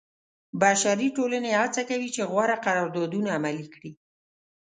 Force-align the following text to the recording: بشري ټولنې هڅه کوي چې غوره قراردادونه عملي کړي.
بشري 0.61 1.07
ټولنې 1.17 1.51
هڅه 1.59 1.81
کوي 1.89 2.09
چې 2.15 2.21
غوره 2.29 2.57
قراردادونه 2.65 3.29
عملي 3.37 3.67
کړي. 3.73 3.91